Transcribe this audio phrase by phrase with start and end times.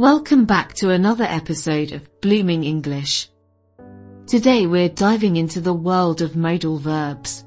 [0.00, 3.28] Welcome back to another episode of Blooming English.
[4.26, 7.44] Today we're diving into the world of modal verbs.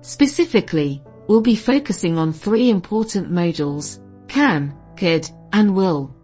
[0.00, 6.14] Specifically, we'll be focusing on three important modals, can, could, and will.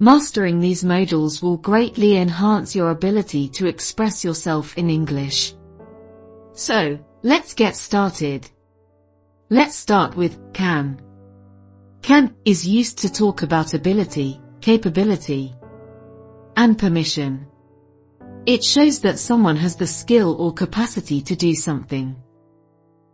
[0.00, 5.54] Mastering these modals will greatly enhance your ability to express yourself in English.
[6.52, 8.50] So, let's get started.
[9.50, 11.00] Let's start with can.
[12.02, 15.54] Can is used to talk about ability, capability,
[16.56, 17.46] and permission.
[18.44, 22.16] It shows that someone has the skill or capacity to do something.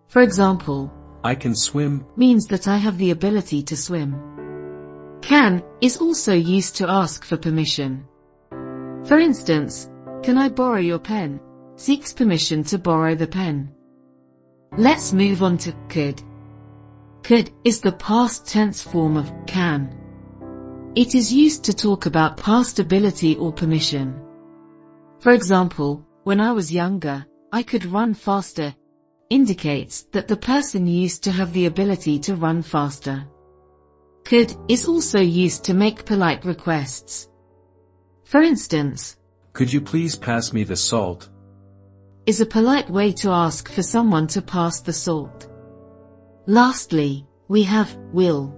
[0.09, 0.91] For example,
[1.23, 5.19] I can swim means that I have the ability to swim.
[5.21, 8.07] Can is also used to ask for permission.
[9.05, 9.91] For instance,
[10.23, 11.41] can I borrow your pen?
[11.77, 13.71] Seeks permission to borrow the pen.
[14.79, 16.23] Let's move on to could.
[17.29, 19.95] Could is the past tense form of can.
[20.95, 24.19] It is used to talk about past ability or permission.
[25.21, 28.75] For example, when I was younger, I could run faster,
[29.29, 33.27] indicates that the person used to have the ability to run faster.
[34.25, 37.29] Could is also used to make polite requests.
[38.25, 39.19] For instance,
[39.53, 41.29] Could you please pass me the salt?
[42.25, 45.51] is a polite way to ask for someone to pass the salt.
[46.51, 48.55] Lastly, we have will.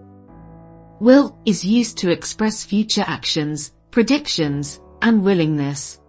[1.00, 6.00] Will is used to express future actions, predictions, and willingness.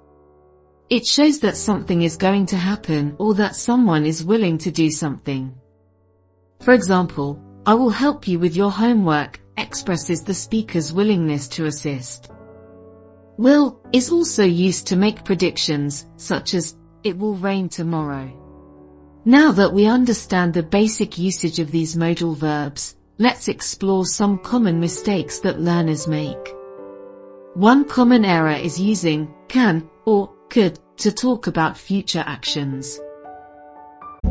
[0.89, 4.89] It shows that something is going to happen or that someone is willing to do
[4.89, 5.55] something.
[6.59, 12.31] For example, I will help you with your homework expresses the speaker's willingness to assist.
[13.37, 18.40] Will is also used to make predictions, such as, it will rain tomorrow.
[19.25, 24.79] Now that we understand the basic usage of these modal verbs, let's explore some common
[24.79, 26.55] mistakes that learners make.
[27.53, 32.99] One common error is using can or could to talk about future actions.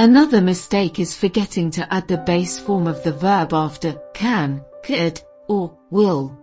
[0.00, 5.20] Another mistake is forgetting to add the base form of the verb after can, could,
[5.48, 6.38] or will.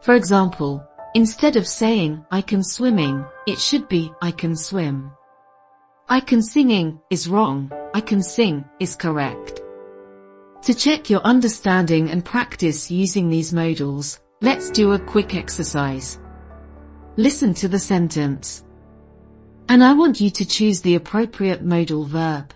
[0.00, 0.86] For example,
[1.16, 5.10] instead of saying I can swimming, it should be I can swim.
[6.08, 9.60] I can singing is wrong, I can sing is correct.
[10.62, 16.20] To check your understanding and practice using these modals, let's do a quick exercise.
[17.16, 18.62] Listen to the sentence.
[19.72, 22.52] And I want you to choose the appropriate modal verb.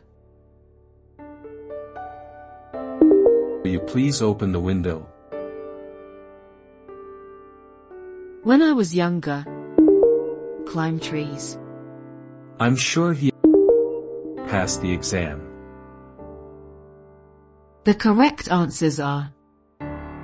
[3.62, 5.08] Will you please open the window?
[8.42, 9.46] When I was younger,
[10.66, 11.58] climb trees.
[12.60, 13.32] I'm sure he
[14.48, 15.40] passed the exam.
[17.84, 19.32] The correct answers are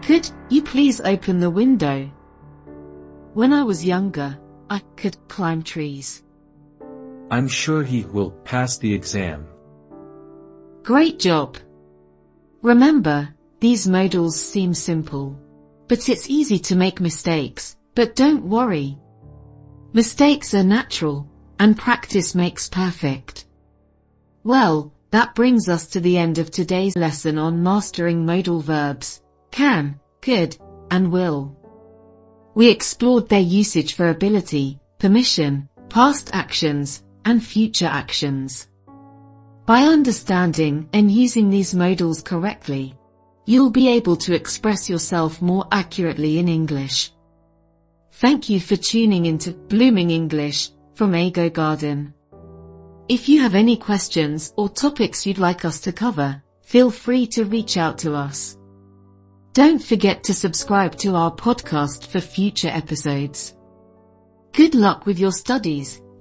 [0.02, 2.10] Could you please open the window?
[3.32, 6.22] When I was younger, I could climb trees.
[7.32, 9.46] I'm sure he will pass the exam.
[10.82, 11.56] Great job!
[12.60, 13.26] Remember,
[13.58, 15.40] these modals seem simple.
[15.88, 18.98] But it's easy to make mistakes, but don't worry.
[19.94, 21.26] Mistakes are natural,
[21.58, 23.46] and practice makes perfect.
[24.44, 29.98] Well, that brings us to the end of today's lesson on mastering modal verbs, can,
[30.20, 30.58] could,
[30.90, 31.56] and will.
[32.54, 38.68] We explored their usage for ability, permission, past actions, and future actions.
[39.66, 42.94] By understanding and using these modals correctly,
[43.46, 47.12] you'll be able to express yourself more accurately in English.
[48.12, 52.12] Thank you for tuning into Blooming English from Eigo Garden.
[53.08, 57.44] If you have any questions or topics you'd like us to cover, feel free to
[57.44, 58.58] reach out to us.
[59.52, 63.54] Don't forget to subscribe to our podcast for future episodes.
[64.52, 66.00] Good luck with your studies